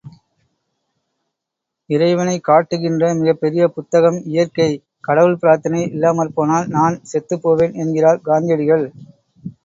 [1.89, 4.67] இறைவனைக் காட்டுகின்ற மிகப்பெரிய புத்தகம் இயற்கை
[5.03, 8.87] கடவுள் பிரார்த்தனை இல்லாமற்போனால் நான் செத்துப் போவேன் என்கிறார் காந்தியடிகள்.